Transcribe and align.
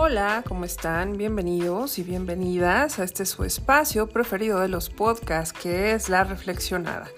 Hola, 0.00 0.44
¿cómo 0.46 0.64
están? 0.64 1.16
Bienvenidos 1.16 1.98
y 1.98 2.04
bienvenidas 2.04 3.00
a 3.00 3.02
este 3.02 3.26
su 3.26 3.42
espacio 3.42 4.06
preferido 4.06 4.60
de 4.60 4.68
los 4.68 4.90
podcasts 4.90 5.52
que 5.52 5.90
es 5.90 6.08
La 6.08 6.22
Reflexionada. 6.22 7.08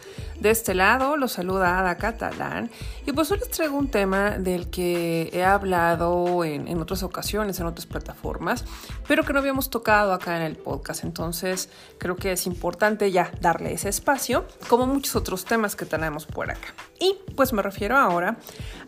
De 0.40 0.48
este 0.48 0.72
lado 0.72 1.18
los 1.18 1.32
saluda 1.32 1.78
Ada 1.78 1.96
Catalán 1.96 2.70
y 3.04 3.12
pues 3.12 3.30
hoy 3.30 3.38
les 3.38 3.50
traigo 3.50 3.76
un 3.76 3.88
tema 3.88 4.38
del 4.38 4.70
que 4.70 5.28
he 5.34 5.44
hablado 5.44 6.44
en, 6.44 6.66
en, 6.66 6.80
otras 6.80 7.02
ocasiones, 7.02 7.60
en 7.60 7.66
otras 7.66 7.84
plataformas, 7.84 8.64
pero 9.06 9.22
que 9.22 9.34
no 9.34 9.38
habíamos 9.38 9.68
tocado 9.68 10.14
acá 10.14 10.38
en 10.38 10.42
el 10.42 10.56
podcast. 10.56 11.04
Entonces 11.04 11.68
creo 11.98 12.16
que 12.16 12.32
es 12.32 12.46
importante 12.46 13.10
ya 13.10 13.30
darle 13.42 13.74
ese 13.74 13.90
espacio, 13.90 14.46
como 14.66 14.86
muchos 14.86 15.14
otros 15.14 15.44
temas 15.44 15.76
que 15.76 15.84
tenemos 15.84 16.24
por 16.24 16.50
acá. 16.50 16.74
Y 16.98 17.18
pues 17.36 17.52
me 17.52 17.60
refiero 17.60 17.98
ahora 17.98 18.38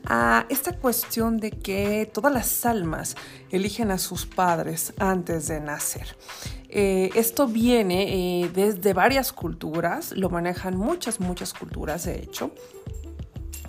a 0.07 0.47
esta 0.49 0.73
cuestión 0.73 1.37
de 1.37 1.51
que 1.51 2.11
todas 2.11 2.33
las 2.33 2.65
almas 2.65 3.15
eligen 3.51 3.91
a 3.91 3.99
sus 3.99 4.25
padres 4.25 4.95
antes 4.99 5.49
de 5.49 5.61
nacer. 5.61 6.17
Eh, 6.75 7.11
esto 7.17 7.47
viene 7.47 8.45
eh, 8.45 8.51
desde 8.55 8.95
varias 8.95 9.35
culturas, 9.35 10.13
lo 10.17 10.31
manejan 10.31 10.75
muchas, 10.75 11.21
muchas 11.21 11.53
culturas 11.53 12.05
de 12.05 12.19
hecho. 12.19 12.51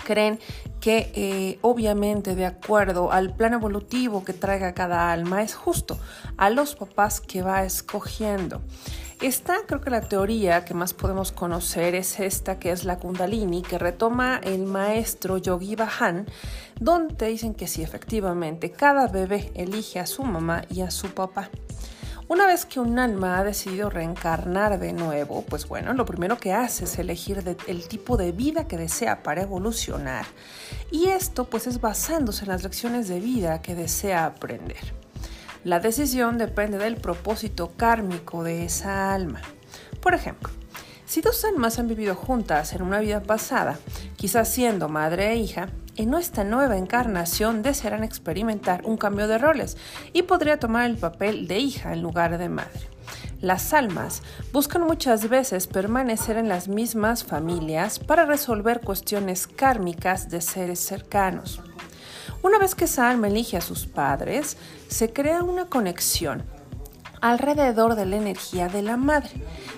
Creen 0.06 0.40
que 0.80 1.12
eh, 1.14 1.60
obviamente 1.62 2.34
de 2.34 2.46
acuerdo 2.46 3.12
al 3.12 3.36
plan 3.36 3.54
evolutivo 3.54 4.24
que 4.24 4.32
traiga 4.32 4.74
cada 4.74 5.12
alma 5.12 5.44
es 5.44 5.54
justo 5.54 6.00
a 6.38 6.50
los 6.50 6.76
papás 6.76 7.20
que 7.20 7.42
va 7.42 7.66
escogiendo. 7.66 8.62
Esta 9.22 9.58
creo 9.68 9.82
que 9.82 9.90
la 9.90 10.02
teoría 10.02 10.64
que 10.64 10.74
más 10.74 10.94
podemos 10.94 11.34
conocer 11.34 11.96
es 11.96 12.22
esta 12.22 12.58
que 12.58 12.72
es 12.72 12.86
la 12.86 13.00
kundalini 13.00 13.64
que 13.64 13.78
retoma 13.78 14.40
el 14.44 14.64
maestro 14.64 15.38
Yogi 15.38 15.76
Bhajan 15.76 16.26
donde 16.80 17.28
dicen 17.28 17.54
que 17.54 17.68
sí 17.68 17.84
efectivamente 17.84 18.72
cada 18.72 19.08
bebé 19.08 19.52
elige 19.56 20.00
a 20.00 20.06
su 20.06 20.24
mamá 20.24 20.64
y 20.70 20.82
a 20.82 20.92
su 20.92 21.10
papá. 21.14 21.50
Una 22.30 22.48
vez 22.48 22.66
que 22.66 22.80
un 22.80 23.00
alma 23.00 23.38
ha 23.38 23.44
decidido 23.44 23.90
reencarnar 23.90 24.80
de 24.80 24.94
nuevo, 24.94 25.44
pues 25.44 25.68
bueno, 25.68 25.94
lo 25.94 26.06
primero 26.06 26.38
que 26.38 26.54
hace 26.54 26.86
es 26.86 26.98
elegir 26.98 27.44
el 27.68 27.88
tipo 27.88 28.16
de 28.16 28.32
vida 28.32 28.66
que 28.66 28.78
desea 28.78 29.24
para 29.24 29.42
evolucionar. 29.42 30.26
Y 30.90 31.08
esto 31.08 31.50
pues 31.50 31.68
es 31.68 31.82
basándose 31.82 32.46
en 32.46 32.50
las 32.50 32.64
lecciones 32.64 33.10
de 33.10 33.20
vida 33.20 33.62
que 33.62 33.76
desea 33.76 34.26
aprender. 34.26 34.94
La 35.66 35.80
decisión 35.80 36.38
depende 36.38 36.78
del 36.78 36.96
propósito 36.96 37.74
kármico 37.76 38.44
de 38.44 38.66
esa 38.66 39.14
alma. 39.14 39.42
Por 40.02 40.14
ejemplo, 40.14 40.50
si 41.06 41.22
dos 41.22 41.44
almas 41.44 41.78
han 41.78 41.88
vivido 41.88 42.16
juntas 42.16 42.74
en 42.74 42.84
una 42.84 43.00
vida 43.00 43.22
pasada, 43.22 43.78
quizás 44.16 44.50
siendo 44.50 44.88
madre 44.88 45.32
e 45.32 45.36
hija, 45.36 45.70
en 45.96 46.14
esta 46.14 46.44
nueva 46.44 46.78
encarnación 46.78 47.62
desearán 47.62 48.04
experimentar 48.04 48.82
un 48.86 48.98
cambio 48.98 49.28
de 49.28 49.38
roles 49.38 49.78
y 50.12 50.24
podría 50.24 50.60
tomar 50.60 50.90
el 50.90 50.98
papel 50.98 51.48
de 51.48 51.60
hija 51.60 51.94
en 51.94 52.02
lugar 52.02 52.38
de 52.38 52.50
madre. 52.50 52.90
Las 53.42 53.74
almas 53.74 54.22
buscan 54.54 54.84
muchas 54.84 55.30
veces 55.30 55.68
permanecer 55.68 56.38
en 56.38 56.48
las 56.48 56.68
mismas 56.68 57.24
familias 57.24 58.00
para 58.00 58.26
resolver 58.26 58.80
cuestiones 58.80 59.48
kármicas 59.48 60.30
de 60.30 60.42
seres 60.42 60.80
cercanos. 60.80 61.62
Una 62.42 62.58
vez 62.58 62.74
que 62.74 62.86
esa 62.86 63.10
alma 63.10 63.28
elige 63.28 63.58
a 63.58 63.62
sus 63.62 63.86
padres, 63.86 64.58
se 64.88 65.12
crea 65.12 65.44
una 65.44 65.66
conexión 65.66 66.44
alrededor 67.24 67.96
de 67.96 68.06
la 68.06 68.18
energía 68.18 68.68
de 68.68 68.82
la 68.82 68.98
madre, 68.98 69.32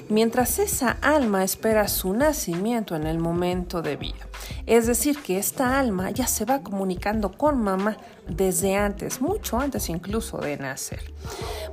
mientras 0.09 0.57
esa 0.57 0.97
alma 1.01 1.43
espera 1.43 1.87
su 1.87 2.11
nacimiento 2.11 2.95
en 2.95 3.05
el 3.05 3.19
momento 3.19 3.83
de 3.83 3.97
vida. 3.97 4.27
Es 4.65 4.87
decir, 4.87 5.19
que 5.21 5.37
esta 5.37 5.79
alma 5.79 6.09
ya 6.09 6.25
se 6.25 6.43
va 6.43 6.63
comunicando 6.63 7.31
con 7.33 7.61
mamá 7.61 7.97
desde 8.27 8.75
antes, 8.75 9.21
mucho 9.21 9.59
antes 9.59 9.89
incluso 9.89 10.39
de 10.39 10.57
nacer. 10.57 11.13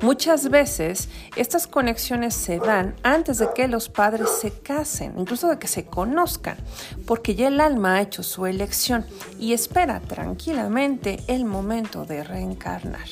Muchas 0.02 0.50
veces 0.50 1.08
estas 1.36 1.66
conexiones 1.66 2.34
se 2.34 2.58
dan 2.58 2.94
antes 3.02 3.38
de 3.38 3.48
que 3.54 3.66
los 3.66 3.88
padres 3.88 4.28
se 4.28 4.50
casen, 4.50 5.14
incluso 5.16 5.48
de 5.48 5.58
que 5.58 5.68
se 5.68 5.86
conozcan, 5.86 6.58
porque 7.06 7.34
ya 7.34 7.48
el 7.48 7.62
alma 7.62 7.94
ha 7.94 8.02
hecho 8.02 8.22
su 8.22 8.44
elección 8.44 9.06
y 9.38 9.54
espera 9.54 10.00
tranquilamente 10.00 11.24
el 11.28 11.46
momento 11.46 12.04
de 12.04 12.24
reencarnar. 12.24 13.08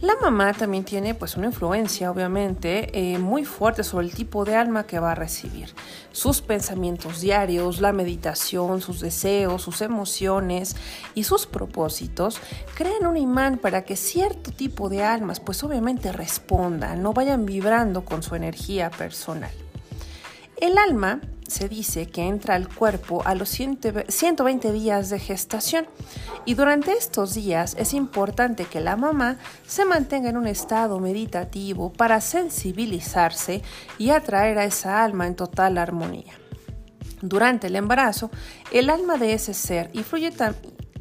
La 0.00 0.14
mamá 0.14 0.52
también 0.52 0.84
tiene 0.84 1.14
pues 1.14 1.36
una 1.36 1.46
influencia 1.46 2.08
obviamente 2.12 2.90
eh, 2.96 3.18
muy 3.18 3.44
fuerte 3.44 3.82
sobre 3.82 4.06
el 4.06 4.14
tipo 4.14 4.44
de 4.44 4.54
alma 4.54 4.86
que 4.86 5.00
va 5.00 5.10
a 5.10 5.14
recibir. 5.16 5.74
Sus 6.12 6.40
pensamientos 6.40 7.20
diarios, 7.20 7.80
la 7.80 7.92
meditación, 7.92 8.80
sus 8.80 9.00
deseos, 9.00 9.60
sus 9.62 9.80
emociones 9.80 10.76
y 11.16 11.24
sus 11.24 11.46
propósitos 11.46 12.40
crean 12.76 13.06
un 13.06 13.16
imán 13.16 13.58
para 13.58 13.82
que 13.82 13.96
cierto 13.96 14.52
tipo 14.52 14.88
de 14.88 15.02
almas 15.02 15.40
pues 15.40 15.64
obviamente 15.64 16.12
respondan, 16.12 17.02
no 17.02 17.12
vayan 17.12 17.44
vibrando 17.44 18.04
con 18.04 18.22
su 18.22 18.36
energía 18.36 18.90
personal. 18.90 19.50
El 20.60 20.78
alma 20.78 21.20
se 21.48 21.68
dice 21.68 22.06
que 22.06 22.22
entra 22.22 22.54
al 22.54 22.68
cuerpo 22.68 23.22
a 23.24 23.34
los 23.34 23.48
120 23.48 24.72
días 24.72 25.10
de 25.10 25.18
gestación 25.18 25.86
y 26.44 26.54
durante 26.54 26.92
estos 26.92 27.34
días 27.34 27.74
es 27.78 27.94
importante 27.94 28.66
que 28.66 28.80
la 28.80 28.96
mamá 28.96 29.38
se 29.66 29.84
mantenga 29.84 30.28
en 30.28 30.36
un 30.36 30.46
estado 30.46 31.00
meditativo 31.00 31.92
para 31.92 32.20
sensibilizarse 32.20 33.62
y 33.98 34.10
atraer 34.10 34.58
a 34.58 34.64
esa 34.64 35.02
alma 35.02 35.26
en 35.26 35.34
total 35.34 35.78
armonía. 35.78 36.34
Durante 37.20 37.66
el 37.66 37.76
embarazo, 37.76 38.30
el 38.70 38.90
alma 38.90 39.16
de 39.16 39.32
ese 39.32 39.54
ser 39.54 39.90
influye 39.92 40.30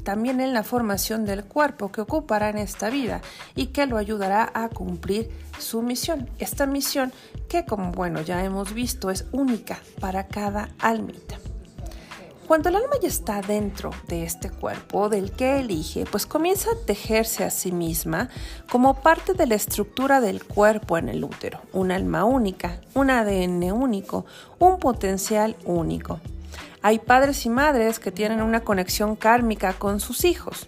también 0.08 0.40
en 0.40 0.54
la 0.54 0.64
formación 0.64 1.26
del 1.26 1.44
cuerpo 1.44 1.92
que 1.92 2.00
ocupará 2.00 2.48
en 2.48 2.60
esta 2.60 2.90
vida 2.90 3.20
y 3.56 3.68
que 3.68 3.88
lo 3.88 3.98
ayudará 3.98 4.50
a 4.54 4.70
cumplir 4.70 5.30
su 5.60 5.82
misión. 5.82 6.30
Esta 6.40 6.66
misión 6.66 7.12
que 7.50 7.66
como 7.66 7.92
bueno 7.92 8.22
ya 8.22 8.46
hemos 8.46 8.74
visto 8.74 9.12
es 9.12 9.26
única 9.34 9.80
para 10.00 10.28
cada 10.28 10.70
almita. 10.80 11.40
Cuando 12.48 12.70
el 12.70 12.78
alma 12.78 12.96
ya 13.02 13.10
está 13.10 13.42
dentro 13.42 13.92
de 14.08 14.24
este 14.24 14.50
cuerpo 14.50 15.10
del 15.10 15.34
que 15.34 15.60
elige, 15.60 16.06
pues 16.10 16.26
comienza 16.26 16.72
a 16.72 16.86
tejerse 16.86 17.44
a 17.44 17.50
sí 17.50 17.74
misma 17.74 18.30
como 18.72 19.02
parte 19.02 19.34
de 19.34 19.46
la 19.46 19.56
estructura 19.56 20.22
del 20.22 20.46
cuerpo 20.46 20.98
en 20.98 21.10
el 21.10 21.22
útero, 21.22 21.60
un 21.74 21.92
alma 21.92 22.24
única, 22.24 22.80
un 22.94 23.10
ADN 23.10 23.74
único, 23.74 24.26
un 24.58 24.80
potencial 24.80 25.58
único. 25.66 26.22
Hay 26.82 27.00
padres 27.00 27.46
y 27.46 27.50
madres 27.50 28.00
que 28.00 28.12
tienen 28.12 28.42
una 28.42 28.62
conexión 28.62 29.16
kármica 29.16 29.74
con 29.74 30.00
sus 30.00 30.26
hijos. 30.26 30.68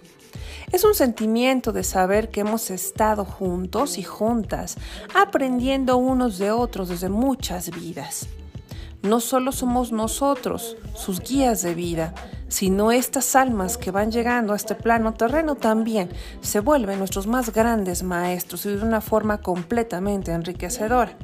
Es 0.72 0.84
un 0.84 0.94
sentimiento 0.94 1.72
de 1.72 1.82
saber 1.82 2.30
que 2.30 2.40
hemos 2.40 2.70
estado 2.70 3.24
juntos 3.24 3.98
y 3.98 4.02
juntas, 4.02 4.76
aprendiendo 5.14 5.96
unos 5.96 6.38
de 6.38 6.52
otros 6.52 6.88
desde 6.88 7.08
muchas 7.08 7.70
vidas. 7.70 8.28
No 9.02 9.20
solo 9.20 9.50
somos 9.50 9.92
nosotros, 9.92 10.76
sus 10.94 11.20
guías 11.20 11.62
de 11.62 11.74
vida, 11.74 12.14
sino 12.48 12.92
estas 12.92 13.34
almas 13.34 13.78
que 13.78 13.90
van 13.90 14.10
llegando 14.10 14.52
a 14.52 14.56
este 14.56 14.74
plano 14.74 15.14
terreno 15.14 15.54
también 15.54 16.10
se 16.40 16.60
vuelven 16.60 16.98
nuestros 16.98 17.26
más 17.26 17.52
grandes 17.52 18.02
maestros 18.02 18.66
y 18.66 18.70
de 18.70 18.82
una 18.82 19.00
forma 19.00 19.38
completamente 19.38 20.32
enriquecedora. 20.32 21.16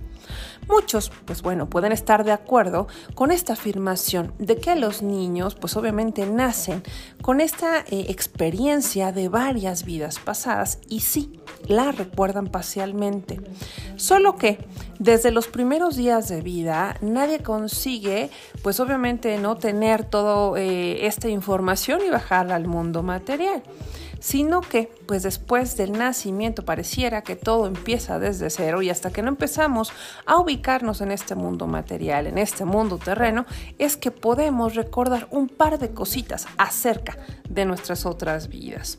Muchos, 0.69 1.12
pues 1.25 1.43
bueno, 1.43 1.71
pueden 1.71 1.93
estar 1.93 2.25
de 2.25 2.32
acuerdo 2.32 2.88
con 3.15 3.31
esta 3.31 3.53
afirmación 3.53 4.34
de 4.38 4.56
que 4.56 4.75
los 4.75 5.00
niños, 5.00 5.54
pues 5.54 5.77
obviamente 5.77 6.27
nacen 6.27 6.82
con 7.22 7.41
esta 7.41 7.81
eh, 7.81 8.06
experiencia 8.09 9.12
de 9.12 9.28
varias 9.28 9.84
vidas 9.84 10.19
pasadas 10.19 10.81
y 10.88 11.00
sí, 11.00 11.41
la 11.69 11.93
recuerdan 11.93 12.47
parcialmente. 12.49 13.41
Solo 13.97 14.37
que 14.37 14.59
desde 14.99 15.31
los 15.31 15.49
primeros 15.49 15.97
días 15.97 16.28
de 16.28 16.41
vida 16.41 16.97
nadie 17.00 17.41
consigue, 17.41 18.31
pues 18.62 18.81
obviamente 18.81 19.38
no 19.38 19.56
tener 19.56 20.05
toda 20.05 20.59
eh, 20.60 21.06
esta 21.06 21.28
información 21.28 22.00
y 22.06 22.10
bajarla 22.10 22.55
al 22.55 22.66
mundo 22.66 23.03
material 23.03 23.62
sino 24.20 24.61
que 24.61 24.91
pues 25.06 25.23
después 25.23 25.76
del 25.76 25.93
nacimiento 25.93 26.64
pareciera 26.64 27.23
que 27.23 27.37
todo 27.37 27.67
empieza 27.67 28.19
desde 28.19 28.50
cero 28.50 28.82
y 28.82 28.91
hasta 28.91 29.11
que 29.11 29.23
no 29.23 29.29
empezamos 29.29 29.93
a 30.25 30.38
ubicarnos 30.38 31.00
en 31.00 31.12
este 31.12 31.35
mundo 31.35 31.67
material, 31.67 32.26
en 32.26 32.38
este 32.38 32.64
mundo 32.64 32.99
terreno, 32.99 33.46
es 33.79 33.96
que 33.96 34.11
podemos 34.11 34.75
recordar 34.75 35.29
un 35.31 35.49
par 35.49 35.79
de 35.79 35.91
cositas 35.91 36.46
acerca 36.56 37.17
de 37.49 37.64
nuestras 37.67 38.06
otras 38.06 38.49
vidas. 38.49 38.99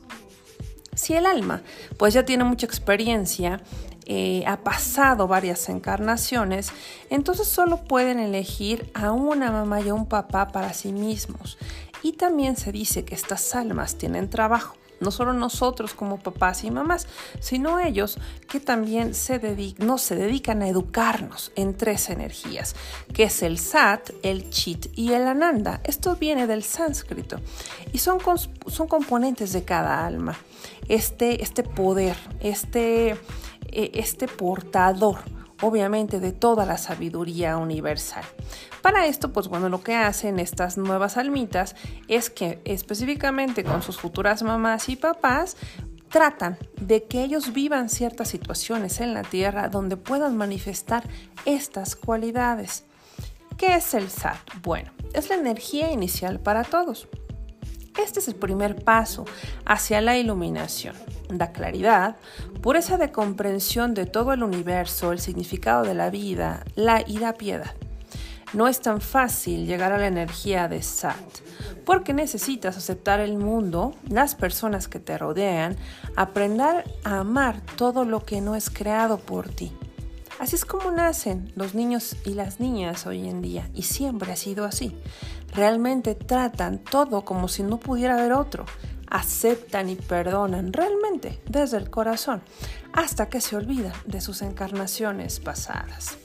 Si 0.97 1.13
el 1.13 1.27
alma 1.27 1.61
pues 1.97 2.15
ya 2.15 2.25
tiene 2.25 2.44
mucha 2.44 2.65
experiencia, 2.65 3.61
eh, 4.07 4.44
ha 4.47 4.57
pasado 4.63 5.27
varias 5.27 5.69
encarnaciones, 5.69 6.71
entonces 7.11 7.47
solo 7.47 7.83
pueden 7.83 8.19
elegir 8.19 8.89
a 8.95 9.11
una 9.11 9.51
mamá 9.51 9.79
y 9.81 9.89
a 9.89 9.94
un 9.94 10.07
papá 10.07 10.47
para 10.47 10.73
sí 10.73 10.91
mismos 10.91 11.59
Y 12.03 12.13
también 12.13 12.55
se 12.57 12.71
dice 12.71 13.05
que 13.05 13.15
estas 13.15 13.55
almas 13.55 13.95
tienen 13.95 14.29
trabajo 14.29 14.75
no 14.99 15.11
solo 15.11 15.33
nosotros 15.33 15.94
como 15.94 16.19
papás 16.19 16.63
y 16.63 16.71
mamás, 16.71 17.07
sino 17.39 17.79
ellos 17.79 18.17
que 18.49 18.59
también 18.59 19.13
se 19.13 19.38
no, 19.79 19.97
se 19.97 20.15
dedican 20.15 20.61
a 20.61 20.67
educarnos 20.67 21.51
en 21.55 21.75
tres 21.75 22.09
energías, 22.09 22.75
que 23.13 23.23
es 23.23 23.44
el 23.44 23.59
Sat, 23.59 24.11
el 24.23 24.49
Chit 24.49 24.88
y 24.95 25.13
el 25.13 25.27
Ananda. 25.27 25.81
Esto 25.83 26.15
viene 26.15 26.47
del 26.47 26.63
sánscrito 26.63 27.39
y 27.94 27.99
son, 27.99 28.19
son 28.67 28.88
componentes 28.88 29.53
de 29.53 29.63
cada 29.63 30.05
alma. 30.05 30.38
Este, 30.89 31.44
este 31.44 31.63
poder, 31.63 32.15
este, 32.39 33.17
e, 33.71 33.91
este 33.94 34.27
portador 34.27 35.37
obviamente 35.62 36.19
de 36.19 36.31
toda 36.31 36.65
la 36.65 36.77
sabiduría 36.77 37.57
universal. 37.57 38.24
Para 38.81 39.07
esto, 39.07 39.33
pues 39.33 39.48
bueno, 39.48 39.69
lo 39.69 39.81
que 39.81 39.95
hacen 39.95 40.39
estas 40.39 40.77
nuevas 40.77 41.18
almitas 41.18 41.75
es 42.07 42.30
que 42.30 42.62
específicamente 42.65 43.63
con 43.63 43.81
sus 43.81 43.98
futuras 44.00 44.44
mamás 44.44 44.89
y 44.89 44.95
papás, 44.95 45.57
tratan 46.09 46.57
de 46.80 47.04
que 47.04 47.24
ellos 47.24 47.54
vivan 47.54 47.89
ciertas 47.89 48.30
situaciones 48.30 49.01
en 49.01 49.13
la 49.13 49.24
tierra 49.24 49.69
donde 49.69 49.98
puedan 49.98 50.38
manifestar 50.38 51.04
estas 51.45 51.95
cualidades. 51.95 52.86
¿Qué 53.57 53.75
es 53.75 53.94
el 53.94 54.09
SAT? 54.09 54.38
Bueno, 54.62 54.92
es 55.13 55.30
la 55.30 55.36
energía 55.36 55.92
inicial 55.92 56.39
para 56.39 56.63
todos. 56.63 57.07
Este 58.01 58.19
es 58.19 58.27
el 58.27 58.36
primer 58.36 58.83
paso 58.83 59.25
hacia 59.65 60.01
la 60.01 60.18
iluminación. 60.18 60.95
Da 61.29 61.51
claridad, 61.51 62.15
pureza 62.62 62.97
de 62.97 63.12
comprensión 63.12 63.94
de 63.94 64.06
todo 64.06 64.33
el 64.33 64.44
universo, 64.44 65.12
el 65.12 65.19
significado 65.19 65.83
de 65.83 65.94
la 65.94 66.09
vida 66.09 66.63
la, 66.75 67.03
y 67.06 67.18
la 67.18 67.33
piedad. 67.33 67.75
No 68.53 68.69
es 68.69 68.79
tan 68.79 69.01
fácil 69.01 69.65
llegar 69.65 69.91
a 69.91 69.97
la 69.97 70.07
energía 70.07 70.69
de 70.69 70.81
Sat, 70.81 71.18
porque 71.85 72.13
necesitas 72.13 72.77
aceptar 72.77 73.19
el 73.19 73.38
mundo, 73.38 73.94
las 74.07 74.35
personas 74.35 74.88
que 74.88 75.00
te 75.00 75.18
rodean, 75.18 75.75
aprender 76.15 76.85
a 77.03 77.19
amar 77.19 77.59
todo 77.75 78.06
lo 78.06 78.23
que 78.23 78.39
no 78.39 78.56
es 78.56 78.69
creado 78.69 79.18
por 79.18 79.50
ti. 79.50 79.73
Así 80.39 80.56
es 80.56 80.65
como 80.65 80.91
nacen 80.91 81.51
los 81.56 81.75
niños 81.75 82.15
y 82.23 82.35
las 82.35 82.59
niñas 82.59 83.06
hoy 83.06 83.27
en 83.27 83.41
día, 83.41 83.69
y 83.73 83.81
siempre 83.81 84.31
ha 84.31 84.35
sido 84.38 84.63
así. 84.63 84.95
Realmente 85.53 86.15
tratan 86.15 86.77
todo 86.80 87.25
como 87.25 87.47
si 87.47 87.63
no 87.63 87.80
pudiera 87.80 88.18
haber 88.18 88.33
otro. 88.33 88.65
Aceptan 89.09 89.89
y 89.89 89.95
perdonan 89.95 90.74
realmente 90.74 91.39
desde 91.50 91.77
el 91.77 91.89
corazón, 91.89 92.42
hasta 92.94 93.30
que 93.30 93.42
se 93.42 93.56
olvidan 93.56 93.94
de 94.06 94.21
sus 94.21 94.42
encarnaciones 94.42 95.39
pasadas. 95.39 96.18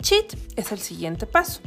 Cheat 0.00 0.34
es 0.56 0.72
el 0.72 0.78
siguiente 0.78 1.26
paso, 1.26 1.60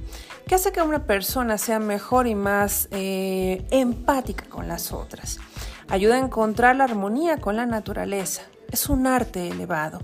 que 0.48 0.56
hace 0.56 0.72
que 0.72 0.81
una 0.81 1.06
persona 1.06 1.58
sea 1.58 1.80
mejor 1.80 2.28
y 2.28 2.36
más 2.36 2.88
eh, 2.92 3.66
empática 3.72 4.46
con 4.50 4.68
las 4.68 4.92
otras. 4.92 5.40
Ayuda 5.88 6.16
a 6.16 6.19
encontrar 6.19 6.75
la 6.75 6.84
armonía 6.84 7.38
con 7.38 7.56
la 7.56 7.66
naturaleza, 7.66 8.44
es 8.72 8.90
un 8.90 9.08
arte 9.08 9.48
elevado. 9.50 10.00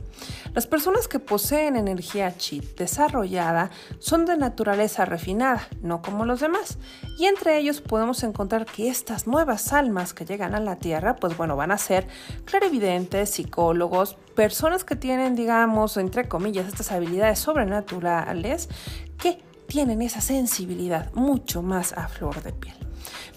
Las 0.54 0.68
personas 0.68 1.08
que 1.08 1.20
poseen 1.20 1.76
energía 1.76 2.38
chi 2.38 2.62
desarrollada 2.78 3.72
son 4.00 4.26
de 4.26 4.38
naturaleza 4.38 5.06
refinada, 5.06 5.68
no 5.82 6.02
como 6.02 6.26
los 6.26 6.42
demás. 6.42 6.78
Y 7.18 7.26
entre 7.26 7.58
ellos 7.58 7.82
podemos 7.82 8.24
encontrar 8.24 8.66
que 8.66 8.90
estas 8.90 9.26
nuevas 9.26 9.74
almas 9.74 10.14
que 10.14 10.26
llegan 10.26 10.54
a 10.54 10.60
la 10.60 10.76
Tierra, 10.76 11.16
pues 11.16 11.36
bueno, 11.36 11.56
van 11.56 11.72
a 11.72 11.78
ser 11.78 12.08
clarividentes, 12.46 13.32
psicólogos, 13.32 14.16
personas 14.36 14.84
que 14.84 14.96
tienen, 14.96 15.36
digamos, 15.36 15.98
entre 15.98 16.28
comillas, 16.28 16.68
estas 16.68 16.92
habilidades 16.92 17.40
sobrenaturales 17.40 18.70
que 19.18 19.40
tienen 19.68 20.02
esa 20.02 20.22
sensibilidad 20.22 21.12
mucho 21.14 21.62
más 21.64 21.94
a 21.94 22.08
flor 22.08 22.44
de 22.44 22.54
piel. 22.54 22.83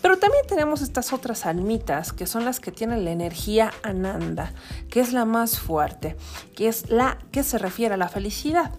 Pero 0.02 0.18
también 0.18 0.44
tenemos 0.46 0.82
estas 0.82 1.12
otras 1.12 1.46
almitas, 1.46 2.12
que 2.12 2.26
son 2.26 2.44
las 2.44 2.60
que 2.60 2.72
tienen 2.72 3.04
la 3.04 3.10
energía 3.10 3.72
ananda, 3.82 4.52
que 4.90 5.00
es 5.00 5.12
la 5.12 5.24
más 5.24 5.58
fuerte, 5.58 6.16
que 6.54 6.68
es 6.68 6.90
la 6.90 7.18
que 7.32 7.42
se 7.42 7.58
refiere 7.58 7.94
a 7.94 7.98
la 7.98 8.08
felicidad. 8.08 8.70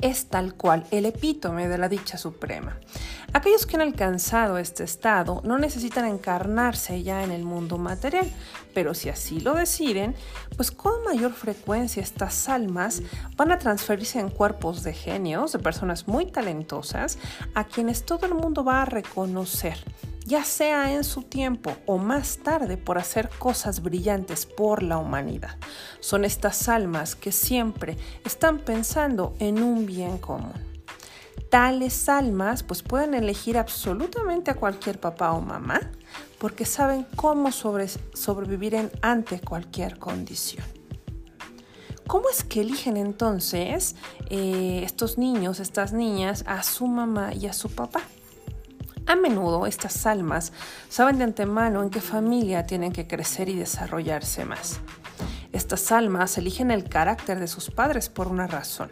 Es 0.00 0.26
tal 0.26 0.54
cual 0.54 0.84
el 0.90 1.06
epítome 1.06 1.68
de 1.68 1.78
la 1.78 1.88
dicha 1.88 2.18
suprema. 2.18 2.78
Aquellos 3.34 3.64
que 3.64 3.76
han 3.76 3.82
alcanzado 3.82 4.58
este 4.58 4.84
estado 4.84 5.40
no 5.42 5.56
necesitan 5.56 6.04
encarnarse 6.04 7.02
ya 7.02 7.24
en 7.24 7.30
el 7.30 7.44
mundo 7.44 7.78
material, 7.78 8.30
pero 8.74 8.92
si 8.92 9.08
así 9.08 9.40
lo 9.40 9.54
deciden, 9.54 10.14
pues 10.56 10.70
con 10.70 11.02
mayor 11.04 11.32
frecuencia 11.32 12.02
estas 12.02 12.50
almas 12.50 13.02
van 13.36 13.50
a 13.50 13.58
transferirse 13.58 14.20
en 14.20 14.28
cuerpos 14.28 14.82
de 14.82 14.92
genios, 14.92 15.52
de 15.52 15.60
personas 15.60 16.06
muy 16.06 16.26
talentosas, 16.26 17.18
a 17.54 17.64
quienes 17.64 18.04
todo 18.04 18.26
el 18.26 18.34
mundo 18.34 18.64
va 18.64 18.82
a 18.82 18.86
reconocer 18.86 19.78
ya 20.24 20.44
sea 20.44 20.92
en 20.92 21.02
su 21.02 21.22
tiempo 21.22 21.72
o 21.84 21.98
más 21.98 22.38
tarde 22.38 22.76
por 22.76 22.96
hacer 22.96 23.28
cosas 23.38 23.82
brillantes 23.82 24.46
por 24.46 24.82
la 24.82 24.98
humanidad. 24.98 25.56
Son 25.98 26.24
estas 26.24 26.68
almas 26.68 27.16
que 27.16 27.32
siempre 27.32 27.96
están 28.24 28.60
pensando 28.60 29.34
en 29.40 29.62
un 29.62 29.84
bien 29.84 30.18
común. 30.18 30.71
Tales 31.50 32.08
almas 32.08 32.62
pues 32.62 32.82
pueden 32.82 33.14
elegir 33.14 33.58
absolutamente 33.58 34.50
a 34.50 34.54
cualquier 34.54 34.98
papá 34.98 35.32
o 35.32 35.40
mamá 35.40 35.80
porque 36.38 36.64
saben 36.64 37.06
cómo 37.14 37.50
sobrevivir 37.52 38.74
en, 38.74 38.90
ante 39.02 39.40
cualquier 39.40 39.98
condición. 39.98 40.64
¿Cómo 42.06 42.28
es 42.28 42.42
que 42.44 42.60
eligen 42.60 42.96
entonces 42.96 43.96
eh, 44.28 44.82
estos 44.84 45.18
niños, 45.18 45.60
estas 45.60 45.92
niñas, 45.92 46.44
a 46.46 46.62
su 46.62 46.86
mamá 46.86 47.32
y 47.32 47.46
a 47.46 47.52
su 47.52 47.70
papá? 47.70 48.02
A 49.06 49.16
menudo 49.16 49.66
estas 49.66 50.06
almas 50.06 50.52
saben 50.88 51.18
de 51.18 51.24
antemano 51.24 51.82
en 51.82 51.90
qué 51.90 52.00
familia 52.00 52.66
tienen 52.66 52.92
que 52.92 53.06
crecer 53.06 53.48
y 53.48 53.56
desarrollarse 53.56 54.44
más. 54.44 54.80
Estas 55.52 55.92
almas 55.92 56.38
eligen 56.38 56.70
el 56.70 56.88
carácter 56.88 57.38
de 57.40 57.46
sus 57.46 57.70
padres 57.70 58.08
por 58.08 58.28
una 58.28 58.46
razón. 58.46 58.90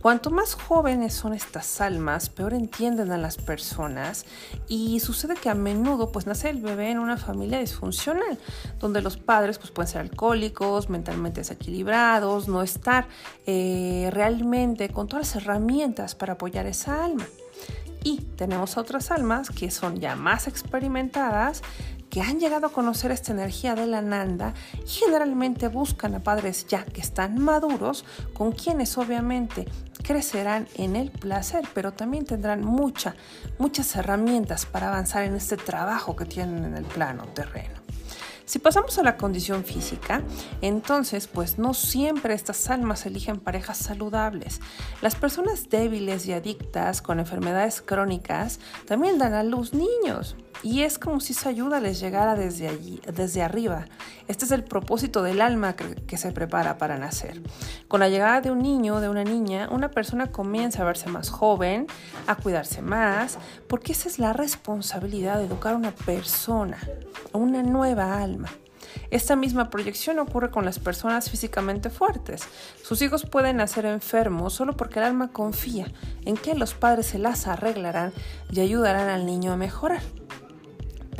Cuanto 0.00 0.30
más 0.30 0.54
jóvenes 0.54 1.12
son 1.12 1.34
estas 1.34 1.78
almas, 1.82 2.30
peor 2.30 2.54
entienden 2.54 3.12
a 3.12 3.18
las 3.18 3.36
personas 3.36 4.24
y 4.66 4.98
sucede 5.00 5.34
que 5.34 5.50
a 5.50 5.54
menudo 5.54 6.10
pues 6.10 6.26
nace 6.26 6.48
el 6.48 6.62
bebé 6.62 6.90
en 6.90 6.98
una 6.98 7.18
familia 7.18 7.58
disfuncional, 7.58 8.38
donde 8.78 9.02
los 9.02 9.18
padres 9.18 9.58
pues 9.58 9.70
pueden 9.72 9.88
ser 9.92 10.00
alcohólicos, 10.00 10.88
mentalmente 10.88 11.42
desequilibrados, 11.42 12.48
no 12.48 12.62
estar 12.62 13.08
eh, 13.44 14.08
realmente 14.10 14.88
con 14.88 15.06
todas 15.06 15.34
las 15.34 15.42
herramientas 15.42 16.14
para 16.14 16.32
apoyar 16.32 16.64
esa 16.64 17.04
alma. 17.04 17.26
Y 18.02 18.22
tenemos 18.36 18.78
otras 18.78 19.10
almas 19.10 19.50
que 19.50 19.70
son 19.70 20.00
ya 20.00 20.16
más 20.16 20.48
experimentadas, 20.48 21.62
que 22.10 22.20
han 22.20 22.40
llegado 22.40 22.66
a 22.66 22.72
conocer 22.72 23.12
esta 23.12 23.32
energía 23.32 23.74
de 23.74 23.86
la 23.86 24.02
Nanda 24.02 24.52
y 24.84 24.88
generalmente 24.88 25.68
buscan 25.68 26.14
a 26.16 26.20
padres 26.20 26.66
ya 26.66 26.84
que 26.84 27.00
están 27.00 27.38
maduros, 27.38 28.04
con 28.34 28.52
quienes 28.52 28.98
obviamente 28.98 29.66
crecerán 30.02 30.66
en 30.74 30.96
el 30.96 31.10
placer, 31.10 31.64
pero 31.72 31.92
también 31.92 32.24
tendrán 32.24 32.64
mucha, 32.64 33.14
muchas 33.58 33.94
herramientas 33.94 34.66
para 34.66 34.88
avanzar 34.88 35.22
en 35.22 35.36
este 35.36 35.56
trabajo 35.56 36.16
que 36.16 36.24
tienen 36.24 36.64
en 36.64 36.76
el 36.76 36.84
plano 36.84 37.26
terreno. 37.28 37.80
Si 38.44 38.58
pasamos 38.58 38.98
a 38.98 39.04
la 39.04 39.16
condición 39.16 39.62
física, 39.62 40.22
entonces 40.60 41.28
pues 41.28 41.58
no 41.58 41.72
siempre 41.72 42.34
estas 42.34 42.68
almas 42.68 43.06
eligen 43.06 43.38
parejas 43.38 43.78
saludables. 43.78 44.60
Las 45.02 45.14
personas 45.14 45.70
débiles 45.70 46.26
y 46.26 46.32
adictas 46.32 47.00
con 47.00 47.20
enfermedades 47.20 47.80
crónicas 47.80 48.58
también 48.86 49.18
dan 49.18 49.34
a 49.34 49.44
luz 49.44 49.72
niños. 49.72 50.34
Y 50.62 50.82
es 50.82 50.98
como 50.98 51.20
si 51.20 51.32
esa 51.32 51.48
ayuda 51.48 51.80
les 51.80 52.00
llegara 52.00 52.34
desde 52.34 52.68
allí, 52.68 53.00
desde 53.14 53.42
arriba. 53.42 53.86
Este 54.28 54.44
es 54.44 54.50
el 54.50 54.62
propósito 54.62 55.22
del 55.22 55.40
alma 55.40 55.74
que 55.74 56.16
se 56.18 56.32
prepara 56.32 56.76
para 56.76 56.98
nacer. 56.98 57.40
Con 57.88 58.00
la 58.00 58.08
llegada 58.08 58.42
de 58.42 58.50
un 58.50 58.58
niño, 58.58 59.00
de 59.00 59.08
una 59.08 59.24
niña, 59.24 59.68
una 59.70 59.90
persona 59.90 60.30
comienza 60.30 60.82
a 60.82 60.84
verse 60.84 61.08
más 61.08 61.30
joven, 61.30 61.86
a 62.26 62.34
cuidarse 62.34 62.82
más, 62.82 63.38
porque 63.68 63.92
esa 63.92 64.08
es 64.08 64.18
la 64.18 64.34
responsabilidad 64.34 65.38
de 65.38 65.46
educar 65.46 65.74
a 65.74 65.78
una 65.78 65.92
persona, 65.92 66.78
a 67.32 67.38
una 67.38 67.62
nueva 67.62 68.22
alma. 68.22 68.50
Esta 69.10 69.36
misma 69.36 69.70
proyección 69.70 70.18
ocurre 70.18 70.50
con 70.50 70.64
las 70.64 70.78
personas 70.78 71.30
físicamente 71.30 71.90
fuertes. 71.90 72.42
Sus 72.82 73.02
hijos 73.02 73.24
pueden 73.24 73.56
nacer 73.56 73.86
enfermos 73.86 74.52
solo 74.52 74.76
porque 74.76 74.98
el 74.98 75.06
alma 75.06 75.32
confía 75.32 75.86
en 76.24 76.36
que 76.36 76.54
los 76.54 76.74
padres 76.74 77.06
se 77.06 77.18
las 77.18 77.46
arreglarán 77.46 78.12
y 78.50 78.60
ayudarán 78.60 79.08
al 79.08 79.26
niño 79.26 79.52
a 79.52 79.56
mejorar. 79.56 80.02